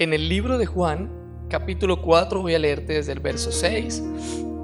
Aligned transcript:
En 0.00 0.12
el 0.12 0.28
libro 0.28 0.58
de 0.58 0.66
Juan, 0.66 1.10
capítulo 1.48 2.00
4, 2.00 2.40
voy 2.40 2.54
a 2.54 2.58
leerte 2.60 2.92
desde 2.92 3.10
el 3.10 3.18
verso 3.18 3.50
6. 3.50 4.00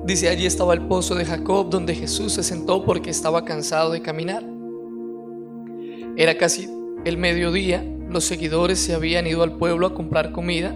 Dice, 0.07 0.29
allí 0.29 0.47
estaba 0.47 0.75
el 0.75 0.83
pozo 0.83 1.17
de 1.17 1.25
Jacob 1.25 1.71
donde 1.71 1.93
Jesús 1.93 2.35
se 2.35 2.45
sentó 2.45 2.85
porque 2.85 3.11
estaba 3.11 3.45
cansado 3.45 3.91
de 3.91 4.01
caminar. 4.01 4.45
Era 6.17 6.39
casi 6.39 6.69
el 7.05 7.17
mediodía, 7.17 7.85
los 8.09 8.23
seguidores 8.23 8.79
se 8.79 8.95
habían 8.95 9.27
ido 9.27 9.43
al 9.43 9.57
pueblo 9.59 9.89
a 9.89 9.95
comprar 9.95 10.31
comida. 10.31 10.73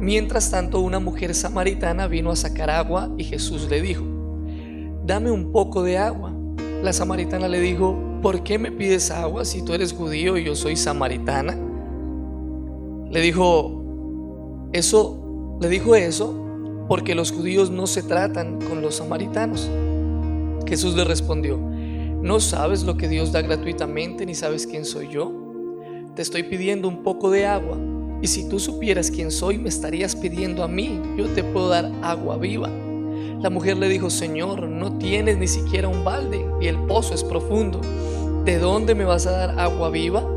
Mientras 0.00 0.50
tanto, 0.50 0.80
una 0.80 0.98
mujer 0.98 1.32
samaritana 1.32 2.08
vino 2.08 2.32
a 2.32 2.36
sacar 2.36 2.70
agua 2.70 3.14
y 3.16 3.22
Jesús 3.22 3.68
le 3.70 3.80
dijo, 3.80 4.02
dame 5.04 5.30
un 5.30 5.52
poco 5.52 5.84
de 5.84 5.98
agua. 5.98 6.34
La 6.82 6.92
samaritana 6.92 7.46
le 7.46 7.60
dijo, 7.60 7.96
¿por 8.22 8.42
qué 8.42 8.58
me 8.58 8.72
pides 8.72 9.12
agua 9.12 9.44
si 9.44 9.64
tú 9.64 9.72
eres 9.72 9.92
judío 9.92 10.36
y 10.36 10.42
yo 10.42 10.56
soy 10.56 10.74
samaritana? 10.74 11.56
Le 13.08 13.20
dijo, 13.20 13.83
eso, 14.74 15.56
le 15.60 15.68
dijo 15.68 15.94
eso 15.94 16.34
porque 16.88 17.14
los 17.14 17.30
judíos 17.30 17.70
no 17.70 17.86
se 17.86 18.02
tratan 18.02 18.60
con 18.60 18.82
los 18.82 18.96
samaritanos. 18.96 19.70
Jesús 20.66 20.96
le 20.96 21.04
respondió, 21.04 21.56
¿no 21.56 22.40
sabes 22.40 22.82
lo 22.82 22.96
que 22.96 23.08
Dios 23.08 23.30
da 23.30 23.40
gratuitamente 23.40 24.26
ni 24.26 24.34
sabes 24.34 24.66
quién 24.66 24.84
soy 24.84 25.08
yo? 25.08 25.32
Te 26.16 26.22
estoy 26.22 26.42
pidiendo 26.42 26.88
un 26.88 27.04
poco 27.04 27.30
de 27.30 27.46
agua 27.46 27.78
y 28.20 28.26
si 28.26 28.48
tú 28.48 28.58
supieras 28.58 29.12
quién 29.12 29.30
soy 29.30 29.58
me 29.58 29.68
estarías 29.68 30.16
pidiendo 30.16 30.64
a 30.64 30.68
mí, 30.68 31.00
yo 31.16 31.28
te 31.28 31.44
puedo 31.44 31.68
dar 31.68 31.90
agua 32.02 32.36
viva. 32.36 32.68
La 33.40 33.50
mujer 33.50 33.76
le 33.76 33.88
dijo, 33.88 34.10
Señor, 34.10 34.68
no 34.68 34.98
tienes 34.98 35.38
ni 35.38 35.46
siquiera 35.46 35.86
un 35.86 36.02
balde 36.02 36.44
y 36.60 36.66
el 36.66 36.78
pozo 36.86 37.14
es 37.14 37.22
profundo. 37.22 37.80
¿De 38.44 38.58
dónde 38.58 38.96
me 38.96 39.04
vas 39.04 39.26
a 39.26 39.30
dar 39.30 39.60
agua 39.60 39.90
viva? 39.90 40.33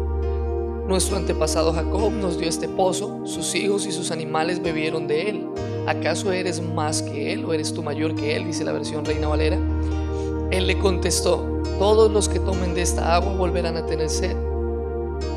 Nuestro 0.87 1.17
antepasado 1.17 1.73
Jacob 1.73 2.13
nos 2.13 2.39
dio 2.39 2.47
este 2.47 2.69
pozo, 2.69 3.19
sus 3.25 3.53
hijos 3.55 3.85
y 3.85 3.91
sus 3.91 4.09
animales 4.09 4.63
bebieron 4.63 5.05
de 5.05 5.29
él. 5.29 5.45
¿Acaso 5.85 6.31
eres 6.31 6.61
más 6.61 7.01
que 7.01 7.33
él 7.33 7.43
o 7.43 7.53
eres 7.53 7.73
tú 7.73 7.83
mayor 7.83 8.15
que 8.15 8.37
él? 8.37 8.45
Dice 8.45 8.63
la 8.63 8.71
versión 8.71 9.03
Reina 9.03 9.27
Valera. 9.27 9.59
Él 10.49 10.65
le 10.65 10.79
contestó, 10.79 11.61
todos 11.77 12.09
los 12.09 12.29
que 12.29 12.39
tomen 12.39 12.73
de 12.73 12.83
esta 12.83 13.15
agua 13.15 13.33
volverán 13.33 13.75
a 13.75 13.85
tener 13.85 14.09
sed, 14.09 14.37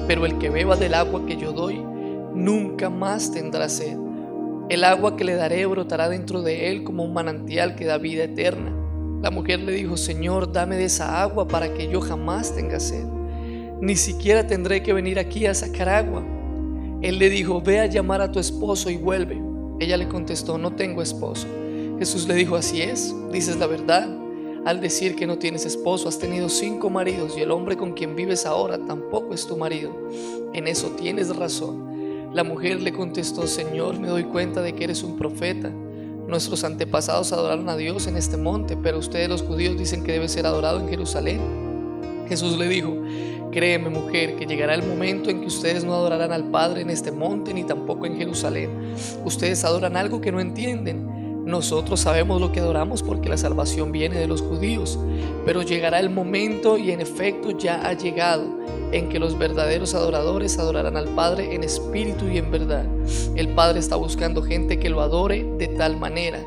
pero 0.06 0.24
el 0.24 0.38
que 0.38 0.50
beba 0.50 0.76
del 0.76 0.94
agua 0.94 1.26
que 1.26 1.36
yo 1.36 1.50
doy, 1.50 1.84
nunca 2.32 2.88
más 2.88 3.32
tendrá 3.32 3.68
sed. 3.68 3.98
El 4.68 4.84
agua 4.84 5.16
que 5.16 5.24
le 5.24 5.34
daré 5.34 5.66
brotará 5.66 6.08
dentro 6.08 6.42
de 6.42 6.70
él 6.70 6.84
como 6.84 7.02
un 7.02 7.12
manantial 7.12 7.74
que 7.74 7.86
da 7.86 7.98
vida 7.98 8.22
eterna. 8.22 8.72
La 9.20 9.32
mujer 9.32 9.58
le 9.58 9.72
dijo, 9.72 9.96
Señor, 9.96 10.52
dame 10.52 10.76
de 10.76 10.84
esa 10.84 11.20
agua 11.20 11.48
para 11.48 11.74
que 11.74 11.88
yo 11.88 12.00
jamás 12.00 12.54
tenga 12.54 12.78
sed. 12.78 13.04
Ni 13.80 13.96
siquiera 13.96 14.46
tendré 14.46 14.82
que 14.82 14.92
venir 14.92 15.18
aquí 15.18 15.46
a 15.46 15.54
sacar 15.54 15.88
agua. 15.88 16.22
Él 17.00 17.18
le 17.18 17.30
dijo, 17.30 17.62
ve 17.62 17.80
a 17.80 17.86
llamar 17.86 18.20
a 18.20 18.30
tu 18.30 18.38
esposo 18.38 18.90
y 18.90 18.98
vuelve. 18.98 19.40
Ella 19.78 19.96
le 19.96 20.06
contestó, 20.06 20.58
no 20.58 20.72
tengo 20.72 21.00
esposo. 21.00 21.46
Jesús 21.98 22.28
le 22.28 22.34
dijo, 22.34 22.56
así 22.56 22.82
es, 22.82 23.14
dices 23.32 23.56
la 23.56 23.66
verdad. 23.66 24.08
Al 24.66 24.82
decir 24.82 25.16
que 25.16 25.26
no 25.26 25.38
tienes 25.38 25.64
esposo, 25.64 26.08
has 26.08 26.18
tenido 26.18 26.50
cinco 26.50 26.90
maridos 26.90 27.38
y 27.38 27.40
el 27.40 27.50
hombre 27.50 27.78
con 27.78 27.92
quien 27.92 28.14
vives 28.14 28.44
ahora 28.44 28.76
tampoco 28.76 29.32
es 29.32 29.46
tu 29.46 29.56
marido. 29.56 29.90
En 30.52 30.68
eso 30.68 30.88
tienes 30.90 31.34
razón. 31.34 32.30
La 32.34 32.44
mujer 32.44 32.82
le 32.82 32.92
contestó, 32.92 33.46
Señor, 33.46 33.98
me 33.98 34.08
doy 34.08 34.24
cuenta 34.24 34.60
de 34.60 34.74
que 34.74 34.84
eres 34.84 35.02
un 35.02 35.16
profeta. 35.16 35.70
Nuestros 36.28 36.62
antepasados 36.64 37.32
adoraron 37.32 37.70
a 37.70 37.76
Dios 37.76 38.06
en 38.06 38.18
este 38.18 38.36
monte, 38.36 38.76
pero 38.76 38.98
ustedes 38.98 39.30
los 39.30 39.42
judíos 39.42 39.78
dicen 39.78 40.04
que 40.04 40.12
debe 40.12 40.28
ser 40.28 40.44
adorado 40.44 40.78
en 40.78 40.88
Jerusalén. 40.88 41.40
Jesús 42.28 42.56
le 42.58 42.68
dijo, 42.68 42.94
Créeme 43.52 43.90
mujer, 43.90 44.36
que 44.36 44.46
llegará 44.46 44.74
el 44.74 44.84
momento 44.84 45.28
en 45.28 45.40
que 45.40 45.48
ustedes 45.48 45.84
no 45.84 45.94
adorarán 45.94 46.30
al 46.30 46.44
Padre 46.50 46.82
en 46.82 46.90
este 46.90 47.10
monte 47.10 47.52
ni 47.52 47.64
tampoco 47.64 48.06
en 48.06 48.16
Jerusalén. 48.16 48.94
Ustedes 49.24 49.64
adoran 49.64 49.96
algo 49.96 50.20
que 50.20 50.30
no 50.30 50.40
entienden. 50.40 51.44
Nosotros 51.44 51.98
sabemos 51.98 52.40
lo 52.40 52.52
que 52.52 52.60
adoramos 52.60 53.02
porque 53.02 53.28
la 53.28 53.36
salvación 53.36 53.90
viene 53.90 54.16
de 54.18 54.28
los 54.28 54.40
judíos. 54.40 55.00
Pero 55.44 55.62
llegará 55.62 55.98
el 55.98 56.10
momento 56.10 56.78
y 56.78 56.92
en 56.92 57.00
efecto 57.00 57.50
ya 57.50 57.88
ha 57.88 57.92
llegado 57.94 58.44
en 58.92 59.08
que 59.08 59.18
los 59.18 59.36
verdaderos 59.36 59.94
adoradores 59.94 60.58
adorarán 60.58 60.96
al 60.96 61.08
Padre 61.08 61.54
en 61.54 61.64
espíritu 61.64 62.28
y 62.28 62.38
en 62.38 62.52
verdad. 62.52 62.84
El 63.34 63.48
Padre 63.48 63.80
está 63.80 63.96
buscando 63.96 64.42
gente 64.42 64.78
que 64.78 64.90
lo 64.90 65.00
adore 65.00 65.44
de 65.58 65.66
tal 65.66 65.96
manera. 65.96 66.38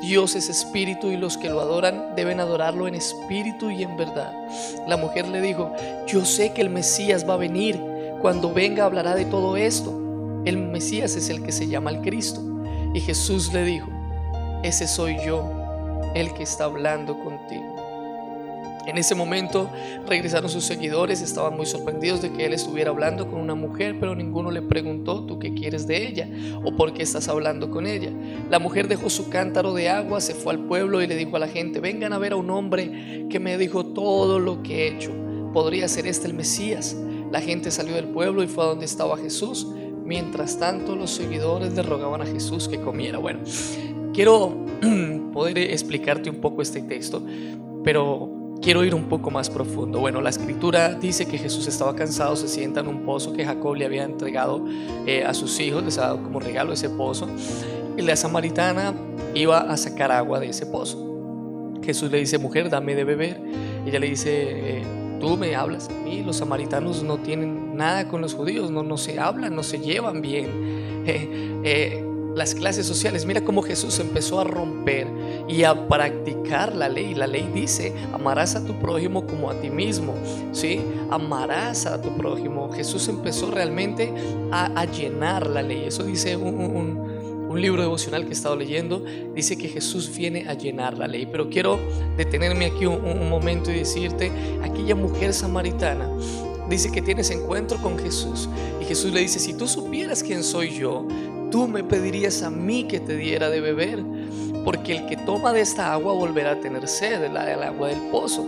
Dios 0.00 0.34
es 0.34 0.48
espíritu 0.48 1.08
y 1.08 1.16
los 1.16 1.38
que 1.38 1.48
lo 1.48 1.60
adoran 1.60 2.14
deben 2.14 2.40
adorarlo 2.40 2.86
en 2.86 2.94
espíritu 2.94 3.70
y 3.70 3.82
en 3.82 3.96
verdad. 3.96 4.32
La 4.86 4.96
mujer 4.96 5.28
le 5.28 5.40
dijo, 5.40 5.72
yo 6.06 6.24
sé 6.24 6.52
que 6.52 6.60
el 6.60 6.70
Mesías 6.70 7.28
va 7.28 7.34
a 7.34 7.38
venir. 7.38 7.80
Cuando 8.20 8.52
venga 8.52 8.84
hablará 8.84 9.14
de 9.14 9.24
todo 9.24 9.56
esto. 9.56 9.90
El 10.44 10.58
Mesías 10.58 11.16
es 11.16 11.28
el 11.28 11.42
que 11.42 11.52
se 11.52 11.66
llama 11.66 11.90
el 11.90 12.02
Cristo. 12.02 12.40
Y 12.94 13.00
Jesús 13.00 13.52
le 13.52 13.64
dijo, 13.64 13.88
ese 14.62 14.86
soy 14.86 15.16
yo, 15.24 15.50
el 16.14 16.32
que 16.34 16.42
está 16.42 16.64
hablando 16.64 17.18
contigo. 17.18 17.75
En 18.86 18.98
ese 18.98 19.16
momento 19.16 19.68
regresaron 20.06 20.48
sus 20.48 20.64
seguidores, 20.64 21.20
estaban 21.20 21.56
muy 21.56 21.66
sorprendidos 21.66 22.22
de 22.22 22.32
que 22.32 22.46
él 22.46 22.52
estuviera 22.52 22.90
hablando 22.90 23.28
con 23.28 23.40
una 23.40 23.56
mujer, 23.56 23.96
pero 23.98 24.14
ninguno 24.14 24.52
le 24.52 24.62
preguntó, 24.62 25.24
¿tú 25.24 25.40
qué 25.40 25.52
quieres 25.52 25.88
de 25.88 26.06
ella? 26.06 26.28
¿O 26.64 26.76
por 26.76 26.94
qué 26.94 27.02
estás 27.02 27.28
hablando 27.28 27.68
con 27.70 27.86
ella? 27.86 28.10
La 28.48 28.60
mujer 28.60 28.86
dejó 28.86 29.10
su 29.10 29.28
cántaro 29.28 29.74
de 29.74 29.88
agua, 29.88 30.20
se 30.20 30.34
fue 30.34 30.52
al 30.52 30.60
pueblo 30.66 31.02
y 31.02 31.08
le 31.08 31.16
dijo 31.16 31.34
a 31.34 31.40
la 31.40 31.48
gente, 31.48 31.80
vengan 31.80 32.12
a 32.12 32.18
ver 32.18 32.32
a 32.32 32.36
un 32.36 32.48
hombre 32.50 33.26
que 33.28 33.40
me 33.40 33.58
dijo 33.58 33.86
todo 33.86 34.38
lo 34.38 34.62
que 34.62 34.84
he 34.84 34.94
hecho. 34.94 35.10
¿Podría 35.52 35.88
ser 35.88 36.06
este 36.06 36.28
el 36.28 36.34
Mesías? 36.34 36.96
La 37.32 37.40
gente 37.40 37.72
salió 37.72 37.96
del 37.96 38.08
pueblo 38.08 38.44
y 38.44 38.46
fue 38.46 38.62
a 38.62 38.68
donde 38.68 38.84
estaba 38.84 39.16
Jesús. 39.16 39.66
Mientras 40.04 40.60
tanto, 40.60 40.94
los 40.94 41.10
seguidores 41.10 41.74
le 41.74 41.82
rogaban 41.82 42.22
a 42.22 42.26
Jesús 42.26 42.68
que 42.68 42.80
comiera. 42.80 43.18
Bueno, 43.18 43.40
quiero 44.14 44.64
poder 45.32 45.58
explicarte 45.58 46.30
un 46.30 46.36
poco 46.36 46.62
este 46.62 46.82
texto, 46.82 47.20
pero 47.82 48.35
quiero 48.62 48.84
ir 48.84 48.94
un 48.94 49.04
poco 49.04 49.30
más 49.30 49.50
profundo. 49.50 50.00
Bueno, 50.00 50.20
la 50.20 50.30
escritura 50.30 50.94
dice 50.94 51.26
que 51.26 51.38
Jesús 51.38 51.66
estaba 51.66 51.94
cansado, 51.94 52.36
se 52.36 52.48
sienta 52.48 52.80
en 52.80 52.88
un 52.88 53.02
pozo 53.04 53.32
que 53.32 53.44
Jacob 53.44 53.74
le 53.76 53.84
había 53.84 54.04
entregado 54.04 54.64
eh, 55.06 55.24
a 55.24 55.34
sus 55.34 55.58
hijos, 55.60 55.84
les 55.84 55.98
ha 55.98 56.02
dado 56.02 56.22
como 56.22 56.40
regalo 56.40 56.72
ese 56.72 56.90
pozo. 56.90 57.28
Y 57.96 58.02
la 58.02 58.16
samaritana 58.16 58.94
iba 59.34 59.60
a 59.60 59.76
sacar 59.76 60.12
agua 60.12 60.40
de 60.40 60.48
ese 60.48 60.66
pozo. 60.66 61.02
Jesús 61.82 62.10
le 62.10 62.18
dice, 62.18 62.38
mujer, 62.38 62.68
dame 62.68 62.94
de 62.94 63.04
beber. 63.04 63.40
Ella 63.86 64.00
le 64.00 64.08
dice, 64.08 64.78
eh, 64.78 64.82
tú 65.20 65.36
me 65.36 65.54
hablas 65.54 65.88
a 65.88 65.92
mí. 65.92 66.22
Los 66.22 66.36
samaritanos 66.36 67.02
no 67.02 67.18
tienen 67.18 67.76
nada 67.76 68.08
con 68.08 68.20
los 68.20 68.34
judíos, 68.34 68.70
no, 68.70 68.82
no 68.82 68.96
se 68.96 69.20
hablan, 69.20 69.54
no 69.54 69.62
se 69.62 69.78
llevan 69.78 70.20
bien. 70.20 70.86
Eh, 71.68 72.05
las 72.36 72.54
clases 72.54 72.86
sociales. 72.86 73.24
Mira 73.24 73.40
cómo 73.40 73.62
Jesús 73.62 73.98
empezó 73.98 74.38
a 74.38 74.44
romper 74.44 75.08
y 75.48 75.64
a 75.64 75.88
practicar 75.88 76.76
la 76.76 76.88
ley. 76.88 77.14
La 77.14 77.26
ley 77.26 77.50
dice, 77.52 77.94
amarás 78.12 78.54
a 78.54 78.64
tu 78.64 78.78
prójimo 78.78 79.26
como 79.26 79.50
a 79.50 79.58
ti 79.58 79.70
mismo. 79.70 80.14
¿sí? 80.52 80.82
Amarás 81.10 81.86
a 81.86 82.00
tu 82.00 82.14
prójimo. 82.14 82.70
Jesús 82.70 83.08
empezó 83.08 83.50
realmente 83.50 84.12
a, 84.52 84.84
llenar 84.84 85.48
la 85.48 85.62
ley. 85.62 85.84
Eso 85.86 86.04
dice 86.04 86.36
un, 86.36 87.16
libro 87.56 87.80
devocional 87.80 88.24
que 88.24 88.28
he 88.28 88.32
estado 88.32 88.54
leyendo. 88.54 89.02
Dice 89.34 89.56
que 89.56 89.68
Jesús 89.68 90.14
viene 90.14 90.46
a 90.46 90.52
llenar 90.52 90.98
la 90.98 91.08
ley. 91.08 91.24
Pero 91.24 91.48
quiero 91.48 91.78
detenerme 92.18 92.66
aquí 92.66 92.84
un 92.84 93.30
momento 93.30 93.70
y 93.70 93.76
decirte, 93.76 94.30
aquella 94.62 94.94
mujer 94.94 95.32
samaritana 95.32 96.10
dice 96.68 96.90
que 96.90 97.00
tienes 97.00 97.30
encuentro 97.30 97.78
con 97.78 97.98
Jesús. 97.98 98.48
Y 98.80 98.84
Jesús 98.84 99.12
le 99.12 99.20
dice, 99.20 99.38
si 99.38 99.54
tú 99.54 99.66
supieras 99.66 100.22
quién 100.22 100.42
soy 100.42 100.70
yo, 100.76 101.06
tú 101.50 101.68
me 101.68 101.84
pedirías 101.84 102.42
a 102.42 102.50
mí 102.50 102.84
que 102.84 103.00
te 103.00 103.16
diera 103.16 103.50
de 103.50 103.60
beber, 103.60 104.02
porque 104.64 104.96
el 104.96 105.06
que 105.06 105.16
toma 105.16 105.52
de 105.52 105.60
esta 105.60 105.92
agua 105.92 106.12
volverá 106.12 106.52
a 106.52 106.60
tener 106.60 106.86
sed, 106.88 107.22
el, 107.24 107.36
agua 107.36 107.88
del 107.88 108.00
pozo. 108.10 108.44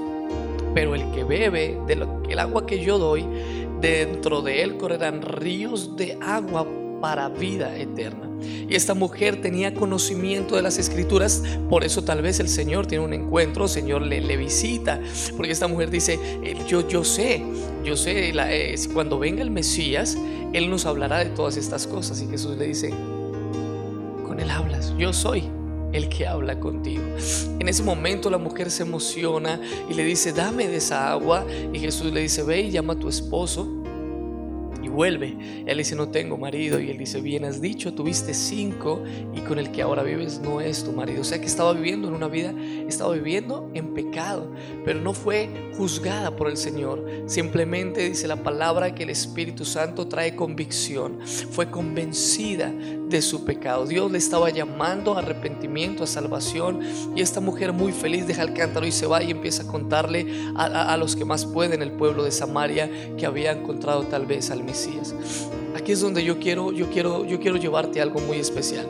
Pero 0.74 0.94
el 0.94 1.10
que 1.12 1.24
bebe 1.24 1.78
del 1.86 2.38
agua 2.38 2.66
que 2.66 2.80
yo 2.80 2.98
doy, 2.98 3.24
dentro 3.80 4.42
de 4.42 4.62
él 4.62 4.76
correrán 4.76 5.22
ríos 5.22 5.96
de 5.96 6.18
agua 6.20 6.66
para 7.00 7.28
vida 7.28 7.76
eterna. 7.76 8.28
Y 8.40 8.74
esta 8.74 8.94
mujer 8.94 9.40
tenía 9.40 9.74
conocimiento 9.74 10.56
de 10.56 10.62
las 10.62 10.78
escrituras, 10.78 11.42
por 11.68 11.84
eso 11.84 12.04
tal 12.04 12.22
vez 12.22 12.38
el 12.40 12.48
Señor 12.48 12.86
tiene 12.86 13.04
un 13.04 13.12
encuentro, 13.12 13.64
el 13.64 13.70
Señor 13.70 14.02
le, 14.02 14.36
visita, 14.36 15.00
porque 15.36 15.52
esta 15.52 15.66
mujer 15.66 15.90
dice, 15.90 16.18
eh, 16.42 16.56
yo, 16.68 16.86
yo 16.86 17.02
sé, 17.02 17.42
yo 17.84 17.96
sé, 17.96 18.30
eh, 18.34 18.74
cuando 18.92 19.18
venga 19.18 19.42
el 19.42 19.50
Mesías, 19.50 20.16
Él 20.52 20.70
nos 20.70 20.86
hablará 20.86 21.18
de 21.18 21.30
todas 21.30 21.56
estas 21.56 21.86
cosas. 21.86 22.22
Y 22.22 22.28
Jesús 22.28 22.56
le 22.56 22.68
dice, 22.68 22.90
con 24.26 24.38
Él 24.38 24.50
hablas, 24.50 24.94
yo 24.96 25.12
soy 25.12 25.44
el 25.92 26.08
que 26.08 26.26
habla 26.26 26.60
contigo. 26.60 27.02
En 27.58 27.68
ese 27.68 27.82
momento 27.82 28.30
la 28.30 28.38
mujer 28.38 28.70
se 28.70 28.82
emociona 28.82 29.60
y 29.88 29.94
le 29.94 30.04
dice, 30.04 30.32
dame 30.32 30.68
de 30.68 30.76
esa 30.76 31.10
agua. 31.10 31.46
Y 31.72 31.78
Jesús 31.78 32.12
le 32.12 32.20
dice, 32.20 32.42
ve 32.42 32.60
y 32.60 32.70
llama 32.70 32.94
a 32.94 32.98
tu 32.98 33.08
esposo 33.08 33.77
vuelve. 34.98 35.36
Él 35.64 35.78
dice, 35.78 35.94
no 35.94 36.08
tengo 36.08 36.36
marido. 36.36 36.80
Y 36.80 36.90
él 36.90 36.98
dice, 36.98 37.20
bien 37.20 37.44
has 37.44 37.60
dicho, 37.60 37.94
tuviste 37.94 38.34
cinco 38.34 39.04
y 39.32 39.42
con 39.42 39.60
el 39.60 39.70
que 39.70 39.80
ahora 39.80 40.02
vives 40.02 40.40
no 40.40 40.60
es 40.60 40.82
tu 40.82 40.90
marido. 40.90 41.20
O 41.20 41.24
sea 41.24 41.40
que 41.40 41.46
estaba 41.46 41.72
viviendo 41.72 42.08
en 42.08 42.14
una 42.14 42.26
vida, 42.26 42.52
estaba 42.88 43.14
viviendo 43.14 43.70
en 43.74 43.94
pecado, 43.94 44.52
pero 44.84 45.00
no 45.00 45.12
fue 45.12 45.70
juzgada 45.76 46.34
por 46.34 46.48
el 46.48 46.56
Señor. 46.56 47.06
Simplemente 47.26 48.08
dice 48.08 48.26
la 48.26 48.42
palabra 48.42 48.92
que 48.92 49.04
el 49.04 49.10
Espíritu 49.10 49.64
Santo 49.64 50.08
trae 50.08 50.34
convicción. 50.34 51.20
Fue 51.52 51.70
convencida 51.70 52.72
de 53.08 53.22
su 53.22 53.44
pecado. 53.44 53.86
Dios 53.86 54.10
le 54.10 54.18
estaba 54.18 54.50
llamando 54.50 55.14
a 55.14 55.20
arrepentimiento, 55.20 56.02
a 56.02 56.06
salvación. 56.08 56.80
Y 57.14 57.20
esta 57.20 57.40
mujer 57.40 57.72
muy 57.72 57.92
feliz 57.92 58.26
deja 58.26 58.42
el 58.42 58.52
cántaro 58.52 58.84
y 58.84 58.90
se 58.90 59.06
va 59.06 59.22
y 59.22 59.30
empieza 59.30 59.62
a 59.62 59.66
contarle 59.68 60.26
a, 60.56 60.92
a 60.92 60.96
los 60.96 61.14
que 61.14 61.24
más 61.24 61.46
pueden, 61.46 61.82
el 61.82 61.92
pueblo 61.92 62.24
de 62.24 62.32
Samaria, 62.32 62.90
que 63.16 63.26
había 63.26 63.52
encontrado 63.52 64.02
tal 64.02 64.26
vez 64.26 64.50
al 64.50 64.64
Mesías. 64.64 64.87
Aquí 65.74 65.92
es 65.92 66.00
donde 66.00 66.24
yo 66.24 66.38
quiero, 66.38 66.72
yo 66.72 66.90
quiero, 66.90 67.24
yo 67.24 67.40
quiero 67.40 67.56
llevarte 67.56 68.00
algo 68.00 68.20
muy 68.20 68.38
especial. 68.38 68.88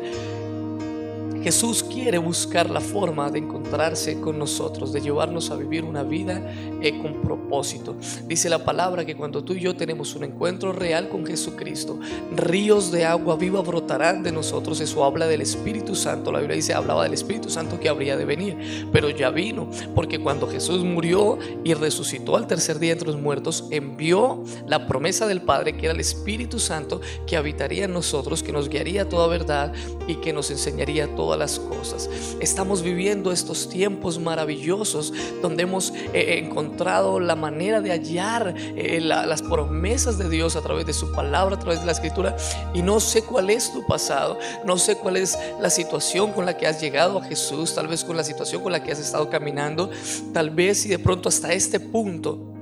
Jesús 1.48 1.82
quiere 1.82 2.18
buscar 2.18 2.68
la 2.68 2.82
forma 2.82 3.30
de 3.30 3.38
encontrarse 3.38 4.20
con 4.20 4.38
nosotros, 4.38 4.92
de 4.92 5.00
llevarnos 5.00 5.50
a 5.50 5.56
vivir 5.56 5.82
una 5.82 6.02
vida 6.02 6.42
eh, 6.82 7.00
con 7.00 7.22
propósito. 7.22 7.96
Dice 8.26 8.50
la 8.50 8.66
palabra 8.66 9.06
que 9.06 9.16
cuando 9.16 9.42
tú 9.42 9.54
y 9.54 9.60
yo 9.60 9.74
tenemos 9.74 10.14
un 10.14 10.24
encuentro 10.24 10.74
real 10.74 11.08
con 11.08 11.24
Jesucristo, 11.24 11.98
ríos 12.36 12.92
de 12.92 13.06
agua 13.06 13.36
viva 13.36 13.62
brotarán 13.62 14.22
de 14.22 14.30
nosotros. 14.30 14.78
Eso 14.82 15.02
habla 15.06 15.26
del 15.26 15.40
Espíritu 15.40 15.94
Santo. 15.94 16.32
La 16.32 16.40
Biblia 16.40 16.54
dice, 16.54 16.74
hablaba 16.74 17.04
del 17.04 17.14
Espíritu 17.14 17.48
Santo 17.48 17.80
que 17.80 17.88
habría 17.88 18.18
de 18.18 18.26
venir, 18.26 18.86
pero 18.92 19.08
ya 19.08 19.30
vino, 19.30 19.70
porque 19.94 20.18
cuando 20.18 20.48
Jesús 20.48 20.84
murió 20.84 21.38
y 21.64 21.72
resucitó 21.72 22.36
al 22.36 22.46
tercer 22.46 22.78
día 22.78 22.92
entre 22.92 23.08
los 23.08 23.18
muertos, 23.18 23.68
envió 23.70 24.44
la 24.66 24.86
promesa 24.86 25.26
del 25.26 25.40
Padre, 25.40 25.78
que 25.78 25.86
era 25.86 25.94
el 25.94 26.00
Espíritu 26.00 26.58
Santo, 26.58 27.00
que 27.26 27.38
habitaría 27.38 27.86
en 27.86 27.94
nosotros, 27.94 28.42
que 28.42 28.52
nos 28.52 28.68
guiaría 28.68 29.04
a 29.04 29.08
toda 29.08 29.28
verdad 29.28 29.72
y 30.06 30.16
que 30.16 30.34
nos 30.34 30.50
enseñaría 30.50 31.04
las 31.38 31.58
cosas. 31.58 32.10
Estamos 32.40 32.82
viviendo 32.82 33.32
estos 33.32 33.68
tiempos 33.68 34.18
maravillosos 34.18 35.12
donde 35.40 35.62
hemos 35.62 35.92
eh, 36.12 36.40
encontrado 36.44 37.20
la 37.20 37.36
manera 37.36 37.80
de 37.80 37.90
hallar 37.90 38.54
eh, 38.76 39.00
las 39.00 39.42
promesas 39.42 40.18
de 40.18 40.28
Dios 40.28 40.56
a 40.56 40.60
través 40.60 40.86
de 40.86 40.92
su 40.92 41.12
palabra, 41.12 41.56
a 41.56 41.58
través 41.58 41.80
de 41.80 41.86
la 41.86 41.92
escritura. 41.92 42.36
Y 42.74 42.82
no 42.82 43.00
sé 43.00 43.22
cuál 43.22 43.50
es 43.50 43.72
tu 43.72 43.86
pasado, 43.86 44.38
no 44.64 44.76
sé 44.78 44.96
cuál 44.96 45.16
es 45.16 45.38
la 45.60 45.70
situación 45.70 46.32
con 46.32 46.44
la 46.46 46.56
que 46.56 46.66
has 46.66 46.80
llegado 46.80 47.18
a 47.18 47.24
Jesús, 47.24 47.74
tal 47.74 47.88
vez 47.88 48.04
con 48.04 48.16
la 48.16 48.24
situación 48.24 48.62
con 48.62 48.72
la 48.72 48.82
que 48.82 48.92
has 48.92 48.98
estado 48.98 49.30
caminando, 49.30 49.90
tal 50.32 50.50
vez 50.50 50.84
y 50.86 50.88
de 50.88 50.98
pronto 50.98 51.28
hasta 51.28 51.52
este 51.52 51.80
punto 51.80 52.57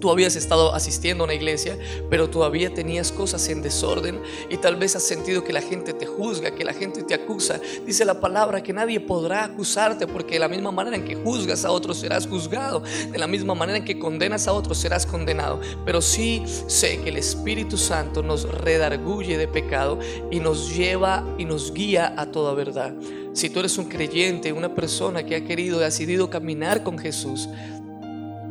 Tú 0.00 0.10
habías 0.10 0.36
estado 0.36 0.74
asistiendo 0.74 1.24
a 1.24 1.26
una 1.26 1.34
iglesia, 1.34 1.76
pero 2.08 2.30
todavía 2.30 2.72
tenías 2.72 3.10
cosas 3.10 3.48
en 3.48 3.62
desorden 3.62 4.20
y 4.48 4.56
tal 4.58 4.76
vez 4.76 4.94
has 4.96 5.02
sentido 5.02 5.42
que 5.42 5.52
la 5.52 5.60
gente 5.60 5.92
te 5.92 6.06
juzga, 6.06 6.52
que 6.52 6.64
la 6.64 6.72
gente 6.72 7.02
te 7.02 7.14
acusa. 7.14 7.60
Dice 7.84 8.04
la 8.04 8.20
palabra 8.20 8.62
que 8.62 8.72
nadie 8.72 9.00
podrá 9.00 9.44
acusarte 9.44 10.06
porque 10.06 10.34
de 10.34 10.40
la 10.40 10.48
misma 10.48 10.70
manera 10.70 10.96
en 10.96 11.04
que 11.04 11.16
juzgas 11.16 11.64
a 11.64 11.70
otros 11.70 11.98
serás 11.98 12.26
juzgado, 12.26 12.82
de 13.10 13.18
la 13.18 13.26
misma 13.26 13.54
manera 13.54 13.78
en 13.78 13.84
que 13.84 13.98
condenas 13.98 14.46
a 14.46 14.52
otros 14.52 14.78
serás 14.78 15.06
condenado. 15.06 15.60
Pero 15.84 16.00
sí 16.00 16.42
sé 16.66 17.00
que 17.00 17.08
el 17.08 17.16
Espíritu 17.16 17.76
Santo 17.76 18.22
nos 18.22 18.44
redarguye 18.44 19.36
de 19.36 19.48
pecado 19.48 19.98
y 20.30 20.40
nos 20.40 20.76
lleva 20.76 21.24
y 21.38 21.44
nos 21.44 21.72
guía 21.72 22.14
a 22.16 22.26
toda 22.26 22.54
verdad. 22.54 22.94
Si 23.32 23.50
tú 23.50 23.60
eres 23.60 23.78
un 23.78 23.84
creyente, 23.84 24.52
una 24.52 24.74
persona 24.74 25.24
que 25.24 25.36
ha 25.36 25.44
querido, 25.44 25.78
decidido 25.78 26.28
caminar 26.28 26.82
con 26.82 26.98
Jesús, 26.98 27.48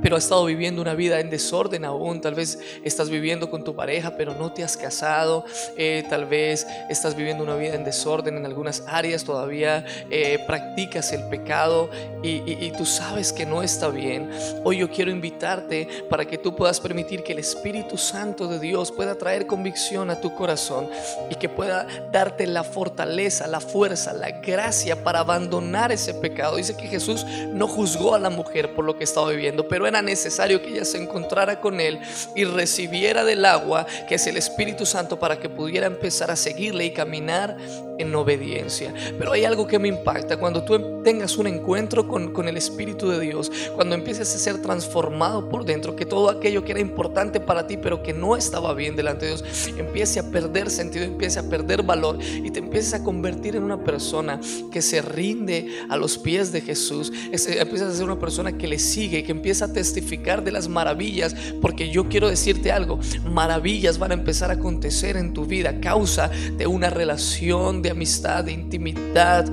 pero 0.02 0.16
has 0.16 0.24
estado 0.24 0.46
viviendo 0.46 0.82
una 0.82 0.94
vida 0.94 1.20
en 1.20 1.30
desorden 1.30 1.86
aún. 1.86 2.22
Tal 2.22 2.36
vez 2.36 2.60
estás 2.84 3.10
viviendo 3.10 3.50
con 3.50 3.64
tu 3.64 3.76
pareja, 3.76 4.16
pero 4.18 4.34
no 4.34 4.52
te 4.52 4.64
has 4.64 4.78
casado. 4.78 5.46
Eh, 5.76 6.04
tal 6.10 6.26
vez 6.26 6.68
estás 6.90 7.16
viviendo 7.16 7.44
una 7.44 7.56
vida 7.56 7.76
en 7.76 7.84
desorden 7.84 8.38
en 8.38 8.46
algunas 8.46 8.84
áreas. 8.88 9.24
Todavía 9.24 9.86
eh, 10.10 10.44
practicas 10.46 11.12
el 11.14 11.24
pecado 11.30 11.90
y, 12.24 12.44
y, 12.46 12.72
tú 12.78 12.86
sabes 12.86 13.32
que 13.34 13.46
no 13.46 13.64
está 13.64 13.90
bien. 13.90 14.30
Hoy 14.64 14.78
yo 14.78 14.90
quiero 14.90 15.12
invitarte 15.12 15.88
para 16.10 16.26
que 16.26 16.38
tú 16.38 16.56
puedas 16.56 16.80
permitir 16.80 17.24
que 17.24 17.34
el 17.34 17.40
Espíritu 17.40 17.98
Santo 17.98 18.48
de 18.48 18.60
Dios 18.60 18.92
pueda 18.92 19.16
traer 19.16 19.48
convicción 19.48 20.10
a 20.10 20.20
tu 20.20 20.34
corazón 20.36 20.90
y 21.30 21.36
que 21.36 21.50
pueda 21.50 21.88
darte 22.12 22.46
la 22.48 22.64
fortaleza, 22.64 23.48
la 23.48 23.60
fuerza, 23.60 24.14
la 24.14 24.32
gracia 24.42 25.04
para 25.04 25.20
abandonar 25.20 25.92
ese 25.92 26.14
pecado. 26.14 26.58
Dice 26.58 26.76
que 26.76 26.88
Jesús 26.88 27.26
no 27.54 27.68
juzgó 27.68 28.16
a 28.16 28.20
la 28.20 28.30
mujer 28.30 28.74
por 28.74 28.86
lo 28.86 28.98
que 28.98 29.04
estaba 29.04 29.30
viviendo, 29.30 29.68
pero 29.68 29.87
era 29.88 30.02
necesario 30.02 30.62
que 30.62 30.70
ella 30.70 30.86
se 30.86 31.02
encontrara 31.02 31.60
con 31.62 31.80
Él 31.80 32.00
y 32.36 32.44
recibiera 32.46 33.24
del 33.24 33.46
agua, 33.46 33.86
que 34.08 34.16
es 34.16 34.28
el 34.28 34.38
Espíritu 34.38 34.86
Santo, 34.86 35.20
para 35.20 35.40
que 35.40 35.50
pudiera 35.50 35.88
empezar 35.88 36.32
a 36.32 36.36
seguirle 36.36 36.86
y 36.86 36.92
caminar 36.92 37.58
en 37.98 38.14
obediencia. 38.16 38.94
Pero 39.18 39.34
hay 39.34 39.46
algo 39.46 39.68
que 39.68 39.80
me 39.80 39.88
impacta, 39.88 40.38
cuando 40.38 40.64
tú 40.64 41.02
tengas 41.04 41.38
un 41.38 41.48
encuentro 41.48 42.08
con, 42.08 42.34
con 42.34 42.48
el 42.48 42.58
Espíritu 42.58 43.10
de 43.10 43.20
Dios, 43.20 43.52
cuando 43.76 43.96
empieces 43.96 44.34
a 44.34 44.38
ser 44.38 44.62
transformado 44.62 45.50
por 45.50 45.66
dentro, 45.66 45.96
que 45.96 46.06
todo 46.06 46.30
aquello 46.30 46.64
que 46.64 46.72
era 46.72 46.82
importante 46.82 47.40
para 47.40 47.68
ti, 47.68 47.78
pero 47.78 48.04
que 48.04 48.14
no 48.14 48.36
estaba 48.36 48.74
bien 48.74 48.96
delante 48.96 49.26
de 49.26 49.36
Dios, 49.36 49.70
empiece 49.78 50.20
a 50.20 50.30
perder 50.30 50.70
sentido, 50.70 51.06
empiece 51.06 51.40
a 51.40 51.50
perder 51.50 51.84
valor 51.84 52.20
y 52.22 52.52
te 52.52 52.60
empieces 52.60 52.94
a 52.94 53.04
convertir 53.04 53.56
en 53.56 53.64
una 53.64 53.84
persona 53.84 54.40
que 54.72 54.82
se 54.82 55.02
rinde 55.02 55.80
a 55.90 55.98
los 55.98 56.18
pies 56.18 56.52
de 56.52 56.62
Jesús, 56.62 57.12
empiezas 57.32 57.94
a 57.94 57.96
ser 57.96 58.06
una 58.06 58.20
persona 58.20 58.58
que 58.58 58.68
le 58.68 58.80
sigue, 58.80 59.24
que 59.24 59.32
empieza 59.32 59.66
a 59.66 59.74
testificar 59.78 60.44
de 60.44 60.52
las 60.52 60.68
maravillas, 60.68 61.36
porque 61.62 61.92
yo 61.92 62.10
quiero 62.10 62.30
decirte 62.30 62.72
algo, 62.72 63.00
maravillas 63.30 64.00
van 64.00 64.10
a 64.10 64.16
empezar 64.16 64.50
a 64.50 64.54
acontecer 64.54 65.18
en 65.18 65.34
tu 65.34 65.46
vida 65.46 65.70
a 65.70 65.80
causa 65.80 66.32
de 66.58 66.66
una 66.66 66.90
relación 66.90 67.84
de 67.84 67.92
amistad, 67.92 68.46
de 68.46 68.54
intimidad 68.54 69.46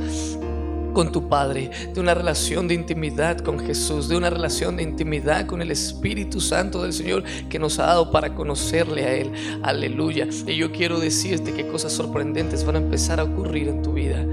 con 0.95 1.13
tu 1.13 1.29
Padre, 1.29 1.71
de 1.93 2.01
una 2.01 2.15
relación 2.15 2.69
de 2.69 2.73
intimidad 2.73 3.37
con 3.41 3.59
Jesús, 3.59 4.09
de 4.09 4.17
una 4.17 4.31
relación 4.31 4.77
de 4.77 4.83
intimidad 4.83 5.45
con 5.45 5.61
el 5.61 5.71
Espíritu 5.71 6.41
Santo 6.41 6.83
del 6.83 6.95
Señor 6.95 7.23
que 7.51 7.59
nos 7.59 7.79
ha 7.79 7.85
dado 7.85 8.11
para 8.11 8.35
conocerle 8.35 9.05
a 9.05 9.15
Él. 9.15 9.31
Aleluya. 9.63 10.27
Y 10.47 10.57
yo 10.57 10.73
quiero 10.73 11.01
decirte 11.01 11.53
que 11.53 11.67
cosas 11.67 11.93
sorprendentes 11.93 12.65
van 12.65 12.77
a 12.77 12.79
empezar 12.79 13.21
a 13.21 13.25
ocurrir 13.25 13.69
en 13.69 13.83
tu 13.83 13.93
vida. 13.93 14.25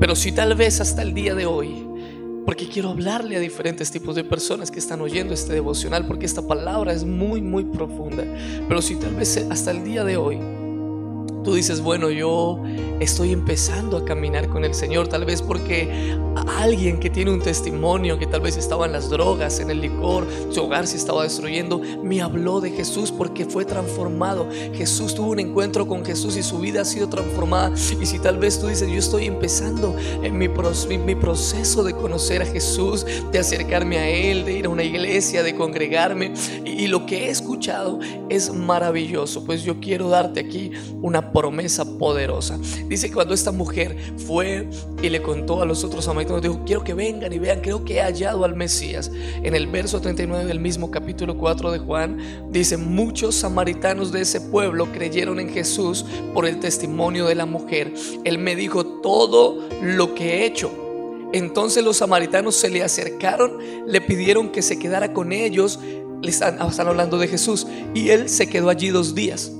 Pero 0.00 0.16
si 0.16 0.32
tal 0.32 0.56
vez 0.56 0.80
hasta 0.80 1.02
el 1.02 1.14
día 1.14 1.36
de 1.36 1.46
hoy 1.46 1.83
porque 2.44 2.68
quiero 2.68 2.90
hablarle 2.90 3.36
a 3.36 3.40
diferentes 3.40 3.90
tipos 3.90 4.14
de 4.14 4.24
personas 4.24 4.70
que 4.70 4.78
están 4.78 5.00
oyendo 5.00 5.34
este 5.34 5.52
devocional, 5.52 6.06
porque 6.06 6.26
esta 6.26 6.46
palabra 6.46 6.92
es 6.92 7.04
muy, 7.04 7.40
muy 7.40 7.64
profunda. 7.64 8.24
Pero 8.68 8.82
si 8.82 8.96
tal 8.96 9.14
vez 9.14 9.36
hasta 9.50 9.70
el 9.70 9.84
día 9.84 10.04
de 10.04 10.16
hoy 10.16 10.38
tú 11.44 11.54
dices, 11.54 11.80
bueno, 11.80 12.10
yo 12.10 12.60
estoy 13.00 13.32
empezando 13.32 13.98
a 13.98 14.04
caminar 14.04 14.48
con 14.48 14.64
el 14.64 14.74
Señor, 14.74 15.08
tal 15.08 15.24
vez 15.24 15.42
porque 15.42 16.16
alguien 16.58 16.98
que 16.98 17.10
tiene 17.10 17.30
un 17.30 17.40
testimonio, 17.40 18.18
que 18.18 18.26
tal 18.26 18.40
vez 18.40 18.56
estaba 18.56 18.86
en 18.86 18.92
las 18.92 19.10
drogas, 19.10 19.60
en 19.60 19.70
el 19.70 19.80
licor, 19.80 20.26
su 20.50 20.62
hogar 20.62 20.86
se 20.86 20.96
estaba 20.96 21.22
destruyendo, 21.22 21.80
me 22.02 22.22
habló 22.22 22.60
de 22.60 22.70
Jesús 22.70 23.12
porque 23.12 23.44
fue 23.44 23.64
transformado. 23.64 24.48
Jesús 24.72 25.14
tuvo 25.14 25.32
un 25.32 25.40
encuentro 25.40 25.86
con 25.86 26.04
Jesús 26.04 26.36
y 26.36 26.42
su 26.42 26.58
vida 26.58 26.82
ha 26.82 26.84
sido 26.84 27.08
transformada. 27.08 27.72
Y 28.00 28.06
si 28.06 28.18
tal 28.18 28.38
vez 28.38 28.58
tú 28.58 28.68
dices, 28.68 28.88
yo 28.88 28.98
estoy 28.98 29.26
empezando 29.26 29.94
en 30.22 30.38
mi, 30.38 30.48
proceso 31.14 31.84
de 31.84 31.92
conocer 31.92 32.42
a 32.42 32.46
Jesús, 32.46 33.06
de 33.30 33.38
acercarme 33.38 33.98
a 33.98 34.08
Él, 34.08 34.44
de 34.44 34.58
ir 34.58 34.66
a 34.66 34.68
una 34.68 34.82
iglesia, 34.82 35.42
de 35.42 35.54
congregarme, 35.54 36.32
y, 36.64 36.70
y 36.70 36.86
lo 36.86 37.06
que 37.06 37.26
he 37.26 37.30
escuchado 37.54 38.00
es 38.28 38.52
maravilloso, 38.52 39.44
pues 39.44 39.62
yo 39.62 39.78
quiero 39.78 40.08
darte 40.08 40.40
aquí 40.40 40.72
una 41.00 41.32
promesa 41.32 41.84
poderosa. 41.98 42.58
Dice 42.88 43.08
que 43.08 43.14
cuando 43.14 43.32
esta 43.32 43.52
mujer 43.52 43.96
fue 44.26 44.68
y 45.00 45.08
le 45.08 45.22
contó 45.22 45.62
a 45.62 45.64
los 45.64 45.84
otros 45.84 46.04
samaritanos, 46.04 46.42
dijo, 46.42 46.60
quiero 46.66 46.82
que 46.82 46.94
vengan 46.94 47.32
y 47.32 47.38
vean, 47.38 47.60
creo 47.60 47.84
que 47.84 47.96
he 47.96 48.00
hallado 48.00 48.44
al 48.44 48.56
Mesías. 48.56 49.10
En 49.42 49.54
el 49.54 49.68
verso 49.68 50.00
39 50.00 50.46
del 50.46 50.58
mismo 50.58 50.90
capítulo 50.90 51.38
4 51.38 51.70
de 51.70 51.78
Juan, 51.78 52.18
dice, 52.50 52.76
muchos 52.76 53.36
samaritanos 53.36 54.10
de 54.10 54.22
ese 54.22 54.40
pueblo 54.40 54.90
creyeron 54.90 55.38
en 55.38 55.48
Jesús 55.48 56.04
por 56.32 56.46
el 56.46 56.58
testimonio 56.58 57.26
de 57.26 57.36
la 57.36 57.46
mujer. 57.46 57.94
Él 58.24 58.38
me 58.38 58.56
dijo 58.56 58.84
todo 59.00 59.60
lo 59.80 60.14
que 60.14 60.38
he 60.38 60.46
hecho. 60.46 60.72
Entonces 61.34 61.82
los 61.82 61.96
samaritanos 61.96 62.54
se 62.54 62.70
le 62.70 62.84
acercaron, 62.84 63.58
le 63.88 64.00
pidieron 64.00 64.50
que 64.50 64.62
se 64.62 64.78
quedara 64.78 65.12
con 65.12 65.32
ellos, 65.32 65.80
le 66.24 66.30
están, 66.30 66.60
están 66.60 66.88
hablando 66.88 67.18
de 67.18 67.28
Jesús, 67.28 67.66
y 67.94 68.10
él 68.10 68.28
se 68.28 68.48
quedó 68.48 68.70
allí 68.70 68.88
dos 68.88 69.14
días 69.14 69.52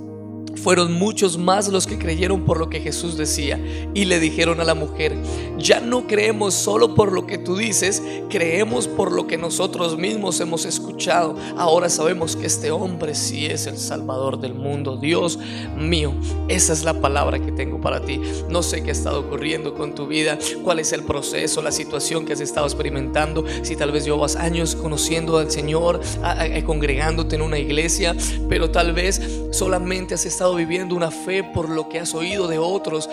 fueron 0.64 0.94
muchos 0.94 1.36
más 1.36 1.68
los 1.68 1.86
que 1.86 1.98
creyeron 1.98 2.46
por 2.46 2.58
lo 2.58 2.70
que 2.70 2.80
Jesús 2.80 3.18
decía 3.18 3.60
y 3.92 4.06
le 4.06 4.18
dijeron 4.18 4.60
a 4.60 4.64
la 4.64 4.74
mujer, 4.74 5.14
ya 5.58 5.80
no 5.80 6.06
creemos 6.06 6.54
solo 6.54 6.94
por 6.94 7.12
lo 7.12 7.26
que 7.26 7.36
tú 7.36 7.54
dices, 7.54 8.02
creemos 8.30 8.88
por 8.88 9.12
lo 9.12 9.26
que 9.26 9.36
nosotros 9.36 9.98
mismos 9.98 10.40
hemos 10.40 10.64
escuchado. 10.64 11.36
Ahora 11.58 11.90
sabemos 11.90 12.34
que 12.34 12.46
este 12.46 12.70
hombre 12.70 13.14
sí 13.14 13.44
es 13.44 13.66
el 13.66 13.76
Salvador 13.76 14.40
del 14.40 14.54
mundo. 14.54 14.96
Dios 14.96 15.38
mío, 15.76 16.14
esa 16.48 16.72
es 16.72 16.82
la 16.82 16.98
palabra 16.98 17.38
que 17.38 17.52
tengo 17.52 17.78
para 17.78 18.00
ti. 18.00 18.18
No 18.48 18.62
sé 18.62 18.82
qué 18.82 18.88
ha 18.88 18.92
estado 18.92 19.20
ocurriendo 19.20 19.74
con 19.74 19.94
tu 19.94 20.06
vida, 20.06 20.38
cuál 20.62 20.78
es 20.78 20.94
el 20.94 21.02
proceso, 21.02 21.60
la 21.60 21.72
situación 21.72 22.24
que 22.24 22.32
has 22.32 22.40
estado 22.40 22.64
experimentando, 22.64 23.44
si 23.60 23.76
tal 23.76 23.92
vez 23.92 24.06
llevas 24.06 24.36
años 24.36 24.74
conociendo 24.74 25.36
al 25.36 25.50
Señor, 25.50 26.00
congregándote 26.64 27.36
en 27.36 27.42
una 27.42 27.58
iglesia, 27.58 28.16
pero 28.48 28.70
tal 28.70 28.94
vez 28.94 29.20
solamente 29.50 30.14
has 30.14 30.24
estado 30.24 30.53
viviendo 30.54 30.94
una 30.94 31.10
fe 31.10 31.44
por 31.44 31.68
lo 31.68 31.88
que 31.88 32.00
has 32.00 32.14
oído 32.14 32.48
de 32.48 32.58
otros. 32.58 33.08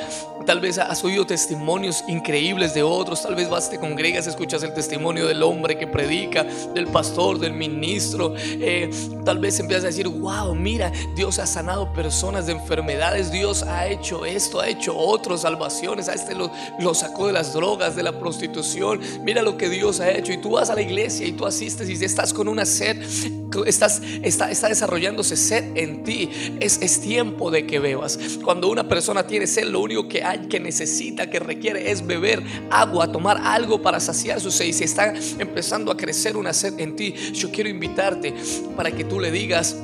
Tal 0.45 0.59
vez 0.59 0.77
has 0.77 1.03
oído 1.03 1.25
testimonios 1.25 2.03
increíbles 2.07 2.73
de 2.73 2.83
otros. 2.83 3.21
Tal 3.21 3.35
vez 3.35 3.49
vas, 3.49 3.69
te 3.69 3.79
congregas, 3.79 4.27
escuchas 4.27 4.63
el 4.63 4.73
testimonio 4.73 5.27
del 5.27 5.43
hombre 5.43 5.77
que 5.77 5.87
predica, 5.87 6.43
del 6.73 6.87
pastor, 6.87 7.39
del 7.39 7.53
ministro. 7.53 8.33
Eh, 8.37 8.89
tal 9.23 9.39
vez 9.39 9.59
empiezas 9.59 9.83
a 9.83 9.87
decir, 9.87 10.07
wow, 10.07 10.55
mira, 10.55 10.91
Dios 11.15 11.39
ha 11.39 11.45
sanado 11.45 11.93
personas 11.93 12.47
de 12.47 12.53
enfermedades. 12.53 13.31
Dios 13.31 13.63
ha 13.63 13.87
hecho 13.87 14.25
esto, 14.25 14.59
ha 14.59 14.67
hecho 14.67 14.97
otras 14.97 15.41
salvaciones. 15.41 16.09
A 16.09 16.13
este 16.13 16.33
lo, 16.33 16.51
lo 16.79 16.93
sacó 16.93 17.27
de 17.27 17.33
las 17.33 17.53
drogas, 17.53 17.95
de 17.95 18.03
la 18.03 18.17
prostitución. 18.17 18.99
Mira 19.23 19.41
lo 19.41 19.57
que 19.57 19.69
Dios 19.69 19.99
ha 19.99 20.11
hecho. 20.11 20.33
Y 20.33 20.37
tú 20.37 20.51
vas 20.51 20.69
a 20.69 20.75
la 20.75 20.81
iglesia 20.81 21.27
y 21.27 21.33
tú 21.33 21.45
asistes 21.45 21.89
y 21.89 22.03
estás 22.03 22.33
con 22.33 22.47
una 22.47 22.65
sed 22.65 22.97
estás, 23.65 24.01
está, 24.23 24.49
está 24.49 24.69
desarrollándose 24.69 25.35
sed 25.35 25.75
en 25.75 26.03
ti. 26.03 26.29
Es, 26.59 26.79
es 26.81 27.01
tiempo 27.01 27.30
de 27.51 27.65
que 27.65 27.79
bebas. 27.79 28.19
Cuando 28.43 28.69
una 28.69 28.87
persona 28.87 29.25
tiene 29.25 29.47
sed, 29.47 29.65
lo 29.65 29.79
único 29.79 30.07
que 30.07 30.23
hay, 30.23 30.47
que 30.47 30.59
necesita, 30.59 31.29
que 31.29 31.39
requiere 31.39 31.91
es 31.91 32.05
beber 32.05 32.41
agua, 32.69 33.11
tomar 33.11 33.37
algo 33.43 33.81
para 33.81 33.99
saciar 33.99 34.39
su 34.39 34.51
sed. 34.51 34.65
Y 34.65 34.73
si 34.73 34.83
está 34.83 35.13
empezando 35.39 35.91
a 35.91 35.97
crecer 35.97 36.37
una 36.37 36.53
sed 36.53 36.79
en 36.79 36.95
ti, 36.95 37.13
yo 37.33 37.51
quiero 37.51 37.69
invitarte 37.69 38.33
para 38.75 38.91
que 38.91 39.03
tú 39.03 39.19
le 39.19 39.31
digas, 39.31 39.75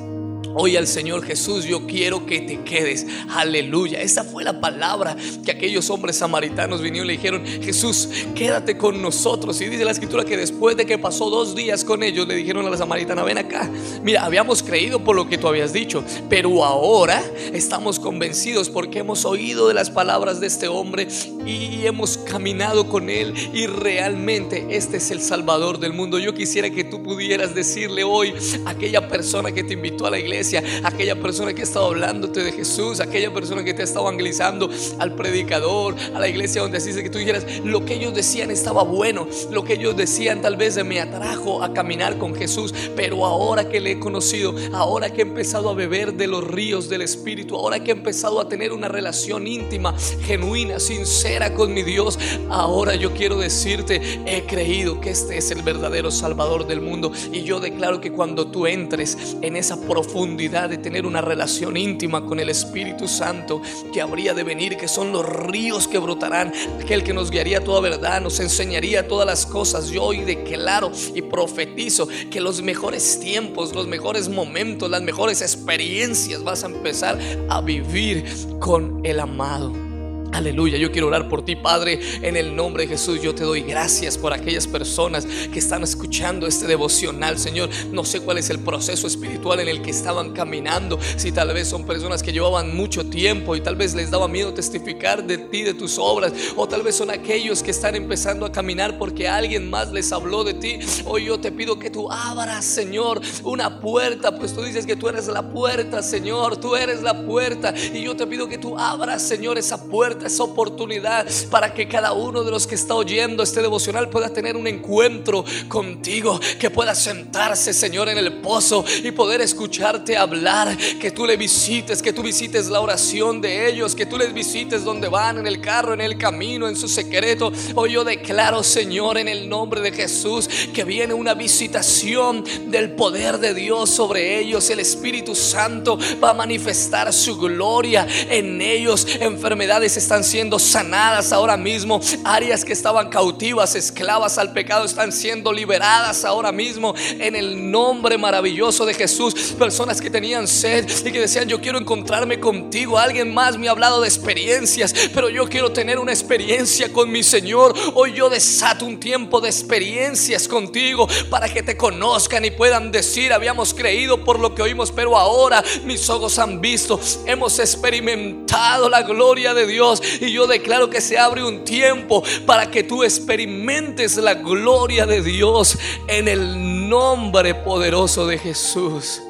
Hoy 0.60 0.76
al 0.76 0.88
Señor 0.88 1.24
Jesús, 1.24 1.66
yo 1.66 1.86
quiero 1.86 2.26
que 2.26 2.40
te 2.40 2.64
quedes. 2.64 3.06
Aleluya. 3.28 4.02
Esa 4.02 4.24
fue 4.24 4.42
la 4.42 4.60
palabra 4.60 5.16
que 5.44 5.52
aquellos 5.52 5.88
hombres 5.88 6.16
samaritanos 6.16 6.82
vinieron 6.82 7.04
y 7.08 7.12
le 7.12 7.16
dijeron, 7.16 7.46
Jesús, 7.62 8.08
quédate 8.34 8.76
con 8.76 9.00
nosotros. 9.00 9.60
Y 9.60 9.66
dice 9.66 9.84
la 9.84 9.92
escritura 9.92 10.24
que 10.24 10.36
después 10.36 10.76
de 10.76 10.84
que 10.84 10.98
pasó 10.98 11.30
dos 11.30 11.54
días 11.54 11.84
con 11.84 12.02
ellos, 12.02 12.26
le 12.26 12.34
dijeron 12.34 12.66
a 12.66 12.70
la 12.70 12.76
samaritana, 12.76 13.22
ven 13.22 13.38
acá. 13.38 13.70
Mira, 14.02 14.24
habíamos 14.24 14.64
creído 14.64 15.04
por 15.04 15.14
lo 15.14 15.28
que 15.28 15.38
tú 15.38 15.46
habías 15.46 15.72
dicho, 15.72 16.02
pero 16.28 16.64
ahora 16.64 17.22
estamos 17.52 18.00
convencidos 18.00 18.68
porque 18.68 18.98
hemos 18.98 19.24
oído 19.24 19.68
de 19.68 19.74
las 19.74 19.90
palabras 19.90 20.40
de 20.40 20.48
este 20.48 20.66
hombre 20.66 21.06
y 21.46 21.86
hemos 21.86 22.18
caminado 22.18 22.88
con 22.88 23.10
él 23.10 23.32
y 23.54 23.68
realmente 23.68 24.66
este 24.70 24.96
es 24.96 25.12
el 25.12 25.20
Salvador 25.20 25.78
del 25.78 25.92
mundo. 25.92 26.18
Yo 26.18 26.34
quisiera 26.34 26.68
que 26.70 26.82
tú 26.82 27.00
pudieras 27.00 27.54
decirle 27.54 28.02
hoy 28.02 28.34
a 28.66 28.70
aquella 28.70 29.06
persona 29.06 29.52
que 29.52 29.62
te 29.62 29.74
invitó 29.74 30.06
a 30.06 30.10
la 30.10 30.18
iglesia, 30.18 30.47
aquella 30.56 31.20
persona 31.20 31.52
que 31.52 31.60
ha 31.60 31.64
estado 31.64 31.86
hablándote 31.86 32.42
de 32.42 32.52
Jesús, 32.52 33.00
aquella 33.00 33.32
persona 33.32 33.64
que 33.64 33.74
te 33.74 33.82
ha 33.82 33.84
estado 33.84 34.06
evangelizando, 34.06 34.70
al 34.98 35.14
predicador, 35.14 35.94
a 36.14 36.20
la 36.20 36.28
iglesia 36.28 36.62
donde 36.62 36.78
así 36.78 36.94
que 36.94 37.10
tú 37.10 37.18
dijeras, 37.18 37.44
lo 37.64 37.84
que 37.84 37.94
ellos 37.94 38.14
decían 38.14 38.50
estaba 38.50 38.82
bueno, 38.82 39.28
lo 39.50 39.64
que 39.64 39.74
ellos 39.74 39.96
decían 39.96 40.40
tal 40.42 40.56
vez 40.56 40.82
me 40.84 41.00
atrajo 41.00 41.62
a 41.62 41.72
caminar 41.72 42.18
con 42.18 42.34
Jesús, 42.34 42.74
pero 42.96 43.26
ahora 43.26 43.68
que 43.68 43.80
le 43.80 43.92
he 43.92 43.98
conocido, 43.98 44.54
ahora 44.72 45.10
que 45.10 45.22
he 45.22 45.24
empezado 45.24 45.70
a 45.70 45.74
beber 45.74 46.14
de 46.14 46.26
los 46.26 46.44
ríos 46.44 46.88
del 46.88 47.02
Espíritu, 47.02 47.56
ahora 47.56 47.80
que 47.80 47.90
he 47.90 47.94
empezado 47.94 48.40
a 48.40 48.48
tener 48.48 48.72
una 48.72 48.88
relación 48.88 49.46
íntima, 49.46 49.94
genuina, 50.22 50.78
sincera 50.78 51.54
con 51.54 51.74
mi 51.74 51.82
Dios, 51.82 52.18
ahora 52.48 52.94
yo 52.94 53.12
quiero 53.12 53.38
decirte, 53.38 54.00
he 54.26 54.46
creído 54.46 55.00
que 55.00 55.10
este 55.10 55.38
es 55.38 55.50
el 55.50 55.62
verdadero 55.62 56.10
Salvador 56.10 56.66
del 56.66 56.80
mundo 56.80 57.12
y 57.32 57.42
yo 57.42 57.60
declaro 57.60 58.00
que 58.00 58.12
cuando 58.12 58.50
tú 58.50 58.66
entres 58.66 59.36
en 59.42 59.56
esa 59.56 59.80
profunda 59.80 60.27
de 60.36 60.78
tener 60.78 61.06
una 61.06 61.20
relación 61.20 61.76
íntima 61.76 62.24
con 62.24 62.38
el 62.38 62.48
Espíritu 62.48 63.08
Santo 63.08 63.62
que 63.92 64.00
habría 64.00 64.34
de 64.34 64.44
venir, 64.44 64.76
que 64.76 64.86
son 64.86 65.12
los 65.12 65.26
ríos 65.26 65.88
que 65.88 65.98
brotarán, 65.98 66.52
aquel 66.80 67.02
que 67.02 67.12
nos 67.12 67.30
guiaría 67.30 67.62
toda 67.64 67.80
verdad, 67.80 68.20
nos 68.20 68.38
enseñaría 68.40 69.08
todas 69.08 69.26
las 69.26 69.46
cosas. 69.46 69.88
Yo 69.88 70.04
hoy 70.04 70.18
declaro 70.18 70.92
y 71.14 71.22
profetizo 71.22 72.08
que 72.30 72.40
los 72.40 72.62
mejores 72.62 73.20
tiempos, 73.20 73.74
los 73.74 73.86
mejores 73.86 74.28
momentos, 74.28 74.90
las 74.90 75.02
mejores 75.02 75.40
experiencias 75.40 76.44
vas 76.44 76.62
a 76.62 76.66
empezar 76.66 77.18
a 77.48 77.60
vivir 77.60 78.24
con 78.60 79.00
el 79.04 79.20
amado. 79.20 79.87
Aleluya, 80.32 80.76
yo 80.76 80.92
quiero 80.92 81.06
orar 81.08 81.28
por 81.28 81.44
ti, 81.44 81.56
Padre, 81.56 81.98
en 82.22 82.36
el 82.36 82.54
nombre 82.54 82.84
de 82.84 82.90
Jesús. 82.90 83.20
Yo 83.22 83.34
te 83.34 83.44
doy 83.44 83.62
gracias 83.62 84.18
por 84.18 84.32
aquellas 84.32 84.66
personas 84.66 85.24
que 85.24 85.58
están 85.58 85.82
escuchando 85.82 86.46
este 86.46 86.66
devocional, 86.66 87.38
Señor. 87.38 87.70
No 87.90 88.04
sé 88.04 88.20
cuál 88.20 88.38
es 88.38 88.50
el 88.50 88.60
proceso 88.60 89.06
espiritual 89.06 89.60
en 89.60 89.68
el 89.68 89.82
que 89.82 89.90
estaban 89.90 90.32
caminando. 90.32 90.98
Si 91.16 91.32
tal 91.32 91.52
vez 91.54 91.68
son 91.68 91.86
personas 91.86 92.22
que 92.22 92.32
llevaban 92.32 92.76
mucho 92.76 93.06
tiempo 93.06 93.56
y 93.56 93.62
tal 93.62 93.74
vez 93.74 93.94
les 93.94 94.10
daba 94.10 94.28
miedo 94.28 94.52
testificar 94.52 95.26
de 95.26 95.38
ti, 95.38 95.62
de 95.62 95.74
tus 95.74 95.98
obras. 95.98 96.32
O 96.56 96.68
tal 96.68 96.82
vez 96.82 96.94
son 96.94 97.10
aquellos 97.10 97.62
que 97.62 97.70
están 97.70 97.96
empezando 97.96 98.44
a 98.44 98.52
caminar 98.52 98.98
porque 98.98 99.28
alguien 99.28 99.68
más 99.70 99.90
les 99.90 100.12
habló 100.12 100.44
de 100.44 100.54
ti. 100.54 100.78
Hoy 101.06 101.24
yo 101.24 101.40
te 101.40 101.50
pido 101.50 101.78
que 101.78 101.90
tú 101.90 102.12
abras, 102.12 102.64
Señor, 102.64 103.20
una 103.44 103.80
puerta. 103.80 104.38
Pues 104.38 104.52
tú 104.52 104.62
dices 104.62 104.84
que 104.84 104.94
tú 104.94 105.08
eres 105.08 105.26
la 105.26 105.50
puerta, 105.50 106.02
Señor. 106.02 106.58
Tú 106.58 106.76
eres 106.76 107.02
la 107.02 107.24
puerta. 107.24 107.74
Y 107.92 108.02
yo 108.02 108.14
te 108.14 108.26
pido 108.26 108.46
que 108.46 108.58
tú 108.58 108.78
abras, 108.78 109.22
Señor, 109.22 109.56
esa 109.56 109.82
puerta 109.82 110.17
esa 110.26 110.42
oportunidad 110.42 111.26
para 111.50 111.72
que 111.72 111.88
cada 111.88 112.12
uno 112.12 112.42
de 112.42 112.50
los 112.50 112.66
que 112.66 112.74
está 112.74 112.94
oyendo 112.94 113.42
este 113.42 113.62
devocional 113.62 114.08
pueda 114.08 114.28
tener 114.30 114.56
un 114.56 114.66
encuentro 114.66 115.44
contigo, 115.68 116.40
que 116.58 116.70
pueda 116.70 116.94
sentarse, 116.94 117.72
Señor, 117.72 118.08
en 118.08 118.18
el 118.18 118.34
pozo 118.34 118.84
y 119.02 119.10
poder 119.12 119.40
escucharte 119.40 120.16
hablar, 120.16 120.76
que 121.00 121.10
tú 121.10 121.26
le 121.26 121.36
visites, 121.36 122.02
que 122.02 122.12
tú 122.12 122.22
visites 122.22 122.68
la 122.68 122.80
oración 122.80 123.40
de 123.40 123.68
ellos, 123.68 123.94
que 123.94 124.06
tú 124.06 124.18
les 124.18 124.32
visites 124.32 124.84
donde 124.84 125.08
van, 125.08 125.38
en 125.38 125.46
el 125.46 125.60
carro, 125.60 125.94
en 125.94 126.00
el 126.00 126.18
camino, 126.18 126.68
en 126.68 126.76
su 126.76 126.88
secreto. 126.88 127.52
Hoy 127.74 127.92
yo 127.92 128.04
declaro, 128.04 128.62
Señor, 128.62 129.18
en 129.18 129.28
el 129.28 129.48
nombre 129.48 129.80
de 129.80 129.92
Jesús, 129.92 130.48
que 130.72 130.84
viene 130.84 131.14
una 131.14 131.34
visitación 131.34 132.44
del 132.66 132.92
poder 132.92 133.38
de 133.38 133.54
Dios 133.54 133.90
sobre 133.90 134.38
ellos. 134.38 134.68
El 134.70 134.80
Espíritu 134.80 135.34
Santo 135.34 135.98
va 136.22 136.30
a 136.30 136.34
manifestar 136.34 137.12
su 137.12 137.36
gloria 137.38 138.06
en 138.28 138.60
ellos. 138.60 139.06
Enfermedades 139.20 139.96
están 140.08 140.24
siendo 140.24 140.58
sanadas 140.58 141.34
ahora 141.34 141.58
mismo. 141.58 142.00
Áreas 142.24 142.64
que 142.64 142.72
estaban 142.72 143.10
cautivas, 143.10 143.74
esclavas 143.74 144.38
al 144.38 144.54
pecado, 144.54 144.86
están 144.86 145.12
siendo 145.12 145.52
liberadas 145.52 146.24
ahora 146.24 146.50
mismo 146.50 146.94
en 147.18 147.36
el 147.36 147.70
nombre 147.70 148.16
maravilloso 148.16 148.86
de 148.86 148.94
Jesús. 148.94 149.34
Personas 149.58 150.00
que 150.00 150.08
tenían 150.08 150.48
sed 150.48 150.88
y 151.04 151.12
que 151.12 151.20
decían, 151.20 151.46
yo 151.46 151.60
quiero 151.60 151.78
encontrarme 151.78 152.40
contigo. 152.40 152.98
Alguien 152.98 153.34
más 153.34 153.58
me 153.58 153.68
ha 153.68 153.72
hablado 153.72 154.00
de 154.00 154.08
experiencias, 154.08 154.94
pero 155.12 155.28
yo 155.28 155.46
quiero 155.46 155.72
tener 155.72 155.98
una 155.98 156.12
experiencia 156.12 156.90
con 156.90 157.12
mi 157.12 157.22
Señor. 157.22 157.74
Hoy 157.92 158.14
yo 158.14 158.30
desato 158.30 158.86
un 158.86 158.98
tiempo 158.98 159.42
de 159.42 159.50
experiencias 159.50 160.48
contigo 160.48 161.06
para 161.28 161.50
que 161.50 161.62
te 161.62 161.76
conozcan 161.76 162.46
y 162.46 162.50
puedan 162.50 162.90
decir, 162.90 163.30
habíamos 163.34 163.74
creído 163.74 164.24
por 164.24 164.40
lo 164.40 164.54
que 164.54 164.62
oímos, 164.62 164.90
pero 164.90 165.18
ahora 165.18 165.62
mis 165.84 166.08
ojos 166.08 166.38
han 166.38 166.62
visto, 166.62 166.98
hemos 167.26 167.58
experimentado 167.58 168.88
la 168.88 169.02
gloria 169.02 169.52
de 169.52 169.66
Dios 169.66 169.97
y 170.20 170.32
yo 170.32 170.46
declaro 170.46 170.90
que 170.90 171.00
se 171.00 171.18
abre 171.18 171.44
un 171.44 171.64
tiempo 171.64 172.22
para 172.46 172.70
que 172.70 172.82
tú 172.82 173.04
experimentes 173.04 174.16
la 174.16 174.34
gloria 174.34 175.06
de 175.06 175.22
Dios 175.22 175.78
en 176.06 176.28
el 176.28 176.88
nombre 176.88 177.54
poderoso 177.54 178.26
de 178.26 178.38
Jesús. 178.38 179.22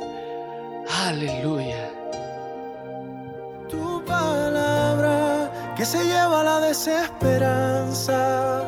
Aleluya. 0.89 1.91
Tu 3.69 4.05
palabra 4.05 5.75
que 5.77 5.85
se 5.85 6.03
lleva 6.05 6.43
la 6.43 6.61
desesperanza. 6.61 8.65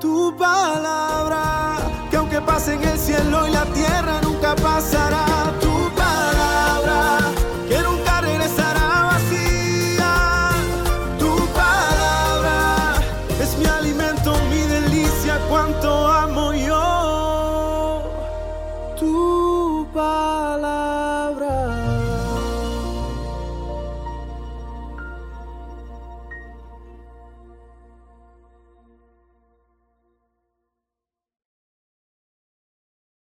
Tu 0.00 0.36
palabra 0.36 1.76
que 2.10 2.16
aunque 2.16 2.40
pase 2.40 2.74
en 2.74 2.82
el 2.82 2.98
cielo 2.98 3.46
y 3.46 3.52
la 3.52 3.64
tierra 3.66 4.20
nunca 4.22 4.56
pasará. 4.56 5.31